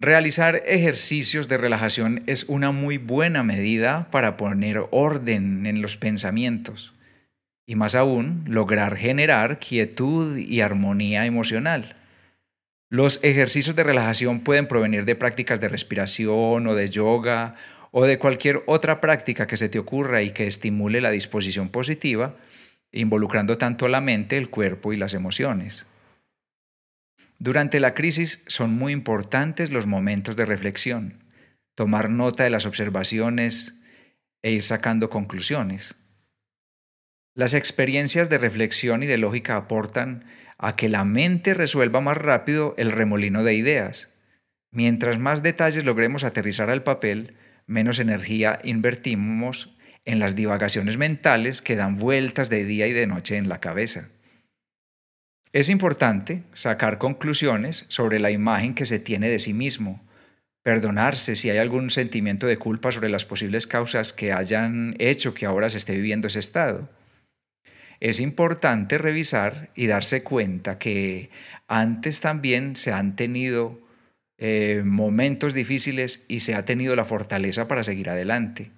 Realizar 0.00 0.62
ejercicios 0.66 1.48
de 1.48 1.56
relajación 1.56 2.22
es 2.26 2.44
una 2.44 2.70
muy 2.70 2.98
buena 2.98 3.42
medida 3.42 4.08
para 4.12 4.36
poner 4.36 4.84
orden 4.92 5.66
en 5.66 5.82
los 5.82 5.96
pensamientos 5.96 6.94
y 7.68 7.76
más 7.76 7.94
aún 7.94 8.44
lograr 8.46 8.96
generar 8.96 9.58
quietud 9.58 10.38
y 10.38 10.62
armonía 10.62 11.26
emocional. 11.26 11.96
Los 12.88 13.22
ejercicios 13.22 13.76
de 13.76 13.84
relajación 13.84 14.40
pueden 14.40 14.66
provenir 14.66 15.04
de 15.04 15.14
prácticas 15.14 15.60
de 15.60 15.68
respiración 15.68 16.66
o 16.66 16.74
de 16.74 16.88
yoga 16.88 17.56
o 17.90 18.06
de 18.06 18.18
cualquier 18.18 18.62
otra 18.64 19.02
práctica 19.02 19.46
que 19.46 19.58
se 19.58 19.68
te 19.68 19.78
ocurra 19.78 20.22
y 20.22 20.30
que 20.30 20.46
estimule 20.46 21.02
la 21.02 21.10
disposición 21.10 21.68
positiva, 21.68 22.36
involucrando 22.90 23.58
tanto 23.58 23.86
la 23.88 24.00
mente, 24.00 24.38
el 24.38 24.48
cuerpo 24.48 24.94
y 24.94 24.96
las 24.96 25.12
emociones. 25.12 25.86
Durante 27.38 27.80
la 27.80 27.92
crisis 27.92 28.44
son 28.48 28.70
muy 28.70 28.94
importantes 28.94 29.70
los 29.70 29.86
momentos 29.86 30.36
de 30.36 30.46
reflexión, 30.46 31.22
tomar 31.74 32.08
nota 32.08 32.44
de 32.44 32.50
las 32.50 32.64
observaciones 32.64 33.82
e 34.42 34.52
ir 34.52 34.62
sacando 34.62 35.10
conclusiones. 35.10 35.97
Las 37.38 37.54
experiencias 37.54 38.28
de 38.28 38.36
reflexión 38.36 39.04
y 39.04 39.06
de 39.06 39.16
lógica 39.16 39.54
aportan 39.54 40.24
a 40.58 40.74
que 40.74 40.88
la 40.88 41.04
mente 41.04 41.54
resuelva 41.54 42.00
más 42.00 42.16
rápido 42.16 42.74
el 42.78 42.90
remolino 42.90 43.44
de 43.44 43.54
ideas. 43.54 44.12
Mientras 44.72 45.20
más 45.20 45.44
detalles 45.44 45.84
logremos 45.84 46.24
aterrizar 46.24 46.68
al 46.68 46.82
papel, 46.82 47.36
menos 47.68 48.00
energía 48.00 48.58
invertimos 48.64 49.76
en 50.04 50.18
las 50.18 50.34
divagaciones 50.34 50.96
mentales 50.96 51.62
que 51.62 51.76
dan 51.76 51.96
vueltas 51.96 52.50
de 52.50 52.64
día 52.64 52.88
y 52.88 52.92
de 52.92 53.06
noche 53.06 53.36
en 53.36 53.48
la 53.48 53.60
cabeza. 53.60 54.08
Es 55.52 55.68
importante 55.68 56.42
sacar 56.54 56.98
conclusiones 56.98 57.86
sobre 57.86 58.18
la 58.18 58.32
imagen 58.32 58.74
que 58.74 58.84
se 58.84 58.98
tiene 58.98 59.28
de 59.28 59.38
sí 59.38 59.54
mismo, 59.54 60.04
perdonarse 60.64 61.36
si 61.36 61.50
hay 61.50 61.58
algún 61.58 61.90
sentimiento 61.90 62.48
de 62.48 62.58
culpa 62.58 62.90
sobre 62.90 63.10
las 63.10 63.24
posibles 63.24 63.68
causas 63.68 64.12
que 64.12 64.32
hayan 64.32 64.96
hecho 64.98 65.34
que 65.34 65.46
ahora 65.46 65.70
se 65.70 65.78
esté 65.78 65.94
viviendo 65.94 66.26
ese 66.26 66.40
estado 66.40 66.97
es 68.00 68.20
importante 68.20 68.98
revisar 68.98 69.70
y 69.74 69.86
darse 69.86 70.22
cuenta 70.22 70.78
que 70.78 71.30
antes 71.66 72.20
también 72.20 72.76
se 72.76 72.92
han 72.92 73.16
tenido 73.16 73.80
eh, 74.38 74.82
momentos 74.84 75.52
difíciles 75.52 76.24
y 76.28 76.40
se 76.40 76.54
ha 76.54 76.64
tenido 76.64 76.94
la 76.94 77.04
fortaleza 77.04 77.66
para 77.66 77.82
seguir 77.82 78.08
adelante. 78.08 78.70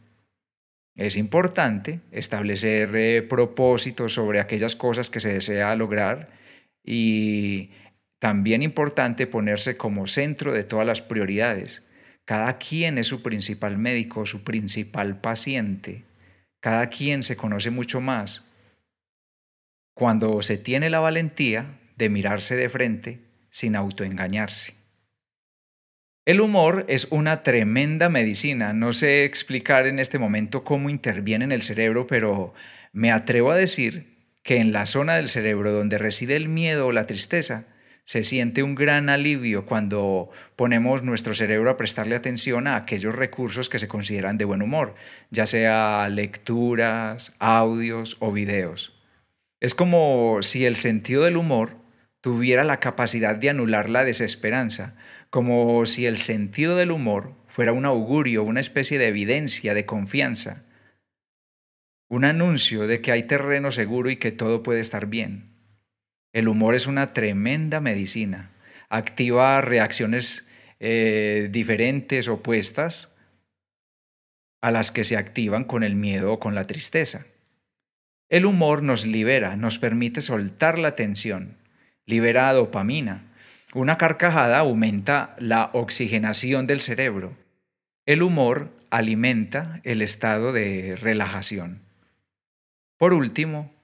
Es 0.97 1.17
importante 1.17 2.01
establecer 2.11 2.95
eh, 2.97 3.23
propósitos 3.23 4.15
sobre 4.15 4.41
aquellas 4.41 4.75
cosas 4.75 5.11
que 5.11 5.21
se 5.21 5.35
desea 5.35 5.77
lograr 5.77 6.29
y 6.85 7.71
también 8.19 8.63
importante 8.63 9.27
ponerse 9.27 9.77
como 9.77 10.07
centro 10.07 10.53
de 10.53 10.65
todas 10.65 10.87
las 10.87 11.03
prioridades. 11.03 11.87
Cada 12.25 12.59
quien 12.59 12.97
es 12.99 13.07
su 13.07 13.23
principal 13.23 13.77
médico, 13.77 14.25
su 14.25 14.45
principal 14.45 15.21
paciente. 15.21 16.05
Cada 16.61 16.89
quien 16.89 17.23
se 17.23 17.37
conoce 17.37 17.71
mucho 17.71 18.01
más 18.01 18.50
cuando 20.01 20.41
se 20.41 20.57
tiene 20.57 20.89
la 20.89 20.99
valentía 20.99 21.79
de 21.99 22.09
mirarse 22.09 22.57
de 22.57 22.71
frente 22.71 23.21
sin 23.51 23.77
autoengañarse. 23.77 24.73
El 26.25 26.41
humor 26.41 26.87
es 26.89 27.09
una 27.11 27.43
tremenda 27.43 28.09
medicina. 28.09 28.73
No 28.73 28.95
sé 28.95 29.25
explicar 29.25 29.87
en 29.87 29.99
este 29.99 30.19
momento 30.19 30.65
cómo 30.65 30.89
interviene 30.89 31.45
en 31.45 31.53
el 31.53 31.61
cerebro, 31.61 32.07
pero 32.07 32.55
me 32.95 33.13
atrevo 33.13 33.51
a 33.51 33.57
decir 33.57 34.17
que 34.43 34.57
en 34.57 34.73
la 34.73 34.87
zona 34.87 35.17
del 35.17 35.29
cerebro 35.29 35.71
donde 35.71 35.99
reside 35.99 36.35
el 36.35 36.49
miedo 36.49 36.87
o 36.87 36.93
la 36.93 37.05
tristeza, 37.05 37.67
se 38.05 38.23
siente 38.23 38.63
un 38.63 38.77
gran 38.77 39.11
alivio 39.11 39.67
cuando 39.67 40.31
ponemos 40.57 41.03
nuestro 41.03 41.35
cerebro 41.35 41.69
a 41.69 41.77
prestarle 41.77 42.17
atención 42.17 42.69
a 42.69 42.77
aquellos 42.77 43.15
recursos 43.15 43.69
que 43.69 43.79
se 43.79 43.87
consideran 43.87 44.39
de 44.39 44.47
buen 44.47 44.63
humor, 44.63 44.95
ya 45.31 45.45
sea 45.45 46.09
lecturas, 46.09 47.35
audios 47.39 48.17
o 48.21 48.33
videos. 48.33 48.97
Es 49.61 49.75
como 49.75 50.39
si 50.43 50.65
el 50.65 50.77
sentido 50.77 51.25
del 51.25 51.37
humor 51.37 51.77
tuviera 52.23 52.65
la 52.65 52.81
capacidad 52.81 53.37
de 53.37 53.51
anular 53.51 53.91
la 53.91 54.05
desesperanza, 54.05 54.97
como 55.29 55.87
si 55.87 56.07
el 56.07 56.17
sentido 56.17 56.77
del 56.77 56.91
humor 56.91 57.35
fuera 57.47 57.73
un 57.73 57.85
augurio, 57.85 58.43
una 58.43 58.61
especie 58.61 58.99
de 58.99 59.09
evidencia, 59.09 59.75
de 59.75 59.87
confianza, 59.87 60.65
un 62.09 62.25
anuncio 62.25 62.87
de 62.87 63.01
que 63.01 63.13
hay 63.13 63.23
terreno 63.23 63.71
seguro 63.71 64.11
y 64.11 64.17
que 64.17 64.33
todo 64.33 64.63
puede 64.63 64.81
estar 64.81 65.07
bien. 65.07 65.51
El 66.33 66.49
humor 66.49 66.75
es 66.75 66.87
una 66.87 67.13
tremenda 67.13 67.81
medicina, 67.81 68.51
activa 68.89 69.61
reacciones 69.61 70.49
eh, 70.81 71.49
diferentes, 71.51 72.29
opuestas 72.29 73.17
a 74.63 74.71
las 74.71 74.91
que 74.91 75.05
se 75.05 75.17
activan 75.17 75.65
con 75.65 75.83
el 75.83 75.95
miedo 75.95 76.33
o 76.33 76.41
con 76.41 76.55
la 76.55 76.67
tristeza. 76.67 77.27
El 78.31 78.47
humor 78.47 78.85
nos 78.85 79.05
libera, 79.05 79.57
nos 79.57 79.81
permite 79.81 80.21
soltar 80.21 80.79
la 80.79 80.95
tensión, 80.95 81.57
libera 82.07 82.53
dopamina. 82.53 83.25
Una 83.75 83.99
carcajada 83.99 84.61
aumenta 84.61 85.35
la 85.41 85.69
oxigenación 85.73 86.65
del 86.65 86.81
cerebro. 86.81 87.37
El 88.07 88.23
humor 88.23 88.71
alimenta 88.89 89.81
el 89.83 90.01
estado 90.01 90.53
de 90.53 90.97
relajación. 91.01 91.81
Por 92.99 93.15
último, 93.15 93.75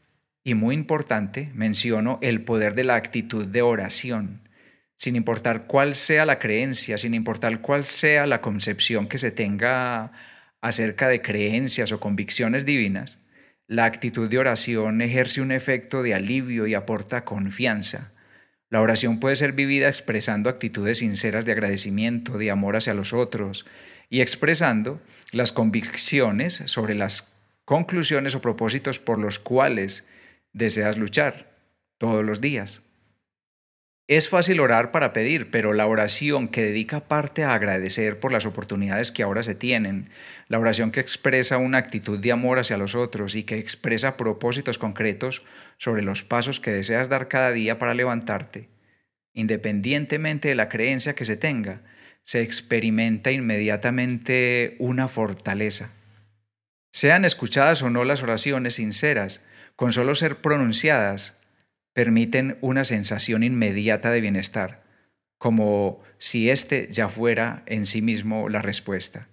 y 0.45 0.55
muy 0.55 0.76
importante, 0.76 1.50
menciono 1.53 2.21
el 2.23 2.41
poder 2.41 2.76
de 2.76 2.85
la 2.85 2.95
actitud 2.95 3.47
de 3.47 3.62
oración. 3.62 4.49
Sin 4.95 5.17
importar 5.17 5.67
cuál 5.67 5.97
sea 5.97 6.25
la 6.25 6.38
creencia, 6.38 6.99
sin 6.99 7.15
importar 7.15 7.61
cuál 7.61 7.85
sea 7.85 8.29
la 8.29 8.41
concepción 8.41 9.09
que 9.09 9.19
se 9.19 9.33
tenga 9.33 10.12
acerca 10.61 11.09
de 11.09 11.21
creencias 11.21 11.91
o 11.91 11.99
convicciones 11.99 12.65
divinas, 12.65 13.19
la 13.68 13.85
actitud 13.85 14.28
de 14.28 14.38
oración 14.38 15.02
ejerce 15.02 15.40
un 15.40 15.50
efecto 15.50 16.02
de 16.02 16.14
alivio 16.14 16.66
y 16.66 16.75
aporta 16.75 17.25
confianza. 17.25 18.12
La 18.70 18.80
oración 18.80 19.20
puede 19.20 19.37
ser 19.37 19.52
vivida 19.52 19.88
expresando 19.88 20.50
actitudes 20.50 20.99
sinceras 20.99 21.44
de 21.44 21.52
agradecimiento, 21.52 22.38
de 22.38 22.50
amor 22.50 22.76
hacia 22.76 22.94
los 22.94 23.12
otros 23.12 23.66
y 24.08 24.20
expresando 24.20 25.00
las 25.32 25.50
convicciones 25.50 26.62
sobre 26.66 26.94
las 26.94 27.32
conclusiones 27.64 28.35
o 28.37 28.40
propósitos 28.40 29.00
por 29.00 29.18
los 29.18 29.38
cuales 29.38 30.08
deseas 30.52 30.96
luchar 30.96 31.52
todos 31.99 32.25
los 32.25 32.40
días. 32.40 32.86
Es 34.09 34.29
fácil 34.29 34.61
orar 34.61 34.93
para 34.93 35.13
pedir, 35.13 35.51
pero 35.51 35.73
la 35.73 35.89
oración 35.89 36.47
que 36.47 36.63
dedica 36.63 37.01
parte 37.01 37.43
a 37.43 37.55
agradecer 37.55 38.21
por 38.21 38.31
las 38.31 38.47
oportunidades 38.47 39.11
que 39.11 39.25
ahora 39.25 39.43
se 39.43 39.57
tienen, 39.57 40.11
la 40.47 40.61
oración 40.61 40.93
que 40.93 41.01
expresa 41.01 41.59
una 41.59 41.79
actitud 41.79 42.21
de 42.21 42.31
amor 42.31 42.61
hacia 42.61 42.79
los 42.79 42.95
otros 42.95 43.35
y 43.35 43.43
que 43.43 43.59
expresa 43.59 44.17
propósitos 44.17 44.79
concretos 44.79 45.42
sobre 45.77 46.03
los 46.03 46.23
pasos 46.23 46.61
que 46.61 46.71
deseas 46.71 47.09
dar 47.09 47.27
cada 47.27 47.51
día 47.51 47.81
para 47.81 47.95
levantarte, 47.95 48.69
independientemente 49.33 50.49
de 50.49 50.55
la 50.55 50.69
creencia 50.69 51.16
que 51.16 51.25
se 51.25 51.37
tenga, 51.37 51.83
se 52.23 52.42
experimenta 52.42 53.33
inmediatamente 53.33 54.77
una 54.79 55.09
fortaleza. 55.09 55.90
Sean 56.92 57.25
escuchadas 57.25 57.83
o 57.83 57.90
no 57.90 58.05
las 58.05 58.23
oraciones 58.23 58.77
sinceras, 58.77 59.45
con 59.75 59.92
solo 59.92 60.14
ser 60.14 60.37
pronunciadas, 60.37 61.40
permiten 61.96 62.59
una 62.61 62.85
sensación 62.85 63.42
inmediata 63.42 64.11
de 64.11 64.20
bienestar, 64.20 64.85
como 65.38 66.02
si 66.18 66.50
éste 66.50 66.88
ya 66.90 67.09
fuera 67.09 67.62
en 67.64 67.87
sí 67.87 68.02
mismo 68.02 68.50
la 68.50 68.61
respuesta. 68.61 69.28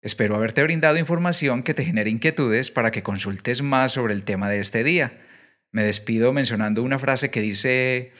Espero 0.00 0.34
haberte 0.34 0.64
brindado 0.64 0.98
información 0.98 1.62
que 1.62 1.74
te 1.74 1.84
genere 1.84 2.10
inquietudes 2.10 2.72
para 2.72 2.90
que 2.90 3.04
consultes 3.04 3.62
más 3.62 3.92
sobre 3.92 4.14
el 4.14 4.24
tema 4.24 4.50
de 4.50 4.58
este 4.58 4.82
día. 4.82 5.20
Me 5.70 5.84
despido 5.84 6.32
mencionando 6.32 6.82
una 6.82 6.98
frase 6.98 7.30
que 7.30 7.40
dice, 7.40 8.10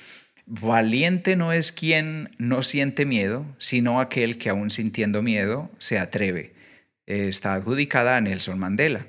valiente 0.47 1.35
no 1.35 1.53
es 1.53 1.73
quien 1.73 2.31
no 2.39 2.63
siente 2.63 3.05
miedo, 3.05 3.45
sino 3.59 4.01
aquel 4.01 4.39
que 4.39 4.49
aún 4.49 4.71
sintiendo 4.71 5.23
miedo 5.23 5.73
se 5.79 5.99
atreve. 5.99 6.55
Está 7.07 7.55
adjudicada 7.55 8.17
a 8.17 8.21
Nelson 8.21 8.61
Mandela. 8.61 9.07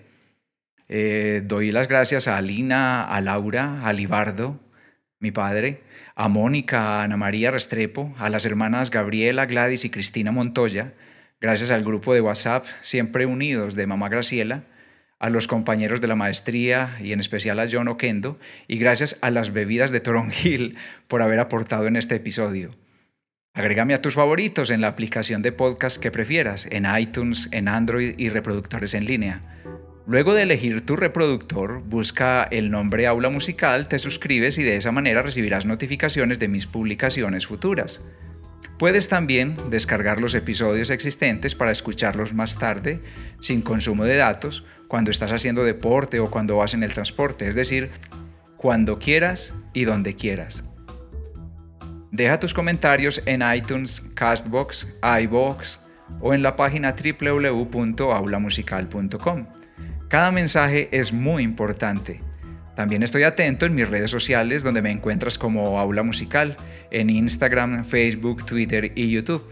Eh, 0.95 1.41
doy 1.43 1.71
las 1.71 1.88
gracias 1.88 2.27
a 2.27 2.38
Alina, 2.38 3.03
a 3.03 3.19
Laura, 3.19 3.82
a 3.84 3.93
Libardo, 3.93 4.60
mi 5.19 5.32
padre, 5.32 5.82
a 6.13 6.27
Mónica, 6.27 6.99
a 6.99 7.03
Ana 7.03 7.17
María 7.17 7.49
Restrepo, 7.49 8.13
a 8.19 8.29
las 8.29 8.45
hermanas 8.45 8.91
Gabriela, 8.91 9.47
Gladys 9.47 9.86
y 9.86 9.89
Cristina 9.89 10.32
Montoya, 10.32 10.93
gracias 11.41 11.71
al 11.71 11.84
grupo 11.84 12.13
de 12.13 12.21
WhatsApp 12.21 12.67
Siempre 12.82 13.25
Unidos 13.25 13.73
de 13.73 13.88
Mamá 13.88 14.08
Graciela, 14.08 14.65
a 15.17 15.32
los 15.32 15.47
compañeros 15.47 15.99
de 15.99 16.06
la 16.06 16.15
maestría 16.15 16.95
y 17.01 17.12
en 17.12 17.19
especial 17.19 17.60
a 17.60 17.65
John 17.67 17.88
Oquendo, 17.88 18.38
y 18.67 18.77
gracias 18.77 19.17
a 19.21 19.32
las 19.32 19.51
bebidas 19.51 19.89
de 19.89 19.99
Toronjil 19.99 20.77
por 21.08 21.23
haber 21.23 21.39
aportado 21.39 21.88
en 21.88 21.95
este 21.95 22.17
episodio. 22.17 22.75
Agrégame 23.56 23.95
a 23.95 24.01
tus 24.03 24.13
favoritos 24.13 24.69
en 24.69 24.82
la 24.82 24.89
aplicación 24.89 25.41
de 25.41 25.53
podcast 25.53 25.99
que 25.99 26.12
prefieras, 26.12 26.67
en 26.69 26.86
iTunes, 26.95 27.49
en 27.51 27.67
Android 27.67 28.13
y 28.19 28.29
reproductores 28.29 28.93
en 28.93 29.06
línea. 29.06 29.41
Luego 30.06 30.34
de 30.34 30.42
elegir 30.42 30.86
tu 30.86 30.98
reproductor, 30.98 31.82
busca 31.82 32.44
el 32.44 32.72
nombre 32.72 33.08
Aula 33.08 33.30
Musical, 33.30 33.88
te 33.88 34.00
suscribes 34.00 34.58
y 34.58 34.63
de 34.63 34.76
esa 34.76 34.92
manera 34.92 35.22
recibirás 35.22 35.66
notificaciones 35.66 36.39
de 36.39 36.50
mis 36.50 36.68
publicaciones 36.68 37.48
futuras. 37.48 38.02
Puedes 38.78 39.08
también 39.08 39.56
descargar 39.70 40.20
los 40.20 40.36
episodios 40.36 40.89
existentes 40.89 41.56
para 41.56 41.72
escucharlos 41.72 42.34
más 42.34 42.60
tarde, 42.60 43.00
sin 43.39 43.62
consumo 43.62 44.04
de 44.04 44.18
datos, 44.18 44.66
cuando 44.89 45.10
estás 45.10 45.32
haciendo 45.32 45.63
deporte 45.63 46.20
o 46.20 46.30
cuando 46.30 46.58
vas 46.58 46.74
en 46.74 46.84
el 46.84 46.94
transporte, 46.94 47.48
es 47.48 47.56
decir, 47.56 47.92
cuando 48.58 49.00
quieras 49.00 49.54
y 49.72 49.86
donde 49.86 50.18
quieras. 50.18 50.66
Deja 52.12 52.42
tus 52.42 52.54
comentarios 52.54 53.22
en 53.26 53.42
iTunes, 53.42 54.04
Castbox, 54.16 54.86
iBox 55.22 55.80
o 56.20 56.34
en 56.34 56.44
la 56.44 56.58
página 56.58 56.94
www.aulamusical.com. 56.94 59.46
Cada 60.13 60.30
mensaje 60.30 60.89
es 60.91 61.12
muy 61.12 61.41
importante. 61.41 62.21
También 62.76 63.02
estoy 63.02 63.23
atento 63.23 63.65
en 63.65 63.73
mis 63.73 63.89
redes 63.89 64.12
sociales 64.12 64.62
donde 64.62 64.84
me 64.84 64.91
encuentras 64.91 65.39
como 65.39 65.80
Aula 65.80 66.04
Musical, 66.04 66.56
en 66.91 67.10
Instagram, 67.10 67.84
Facebook, 67.84 68.45
Twitter 68.45 68.91
y 68.93 69.10
YouTube. 69.10 69.43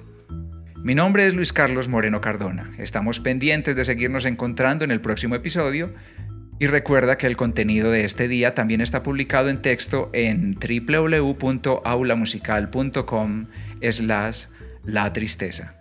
Mi 0.83 0.93
nombre 0.93 1.25
es 1.25 1.33
Luis 1.33 1.51
Carlos 1.51 1.87
Moreno 1.87 2.21
Cardona. 2.21 2.73
Estamos 2.77 3.19
pendientes 3.19 3.75
de 3.75 3.85
seguirnos 3.85 4.25
encontrando 4.25 4.85
en 4.85 4.91
el 4.91 5.01
próximo 5.01 5.33
episodio 5.33 5.95
y 6.59 6.67
recuerda 6.67 7.17
que 7.17 7.25
el 7.25 7.37
contenido 7.37 7.89
de 7.89 8.05
este 8.05 8.27
día 8.27 8.53
también 8.53 8.81
está 8.81 9.01
publicado 9.01 9.49
en 9.49 9.63
texto 9.63 10.11
en 10.13 10.53
www.aulamusical.com 10.53 13.47
slash 13.81 14.45
la 14.83 15.11
tristeza. 15.11 15.80